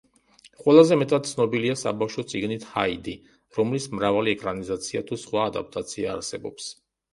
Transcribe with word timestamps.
ყველაზე 0.61 0.95
მეტად 1.01 1.27
ცნობილია 1.31 1.75
საბავშვო 1.81 2.25
წიგნით 2.31 2.65
„ჰაიდი“, 2.71 3.15
რომლის 3.59 3.87
მრავალი 3.99 4.35
ეკრანიზაცია 4.39 5.07
თუ 5.13 5.21
სხვა 5.27 5.47
ადაპტაცია 5.53 6.13
არსებობს. 6.19 6.75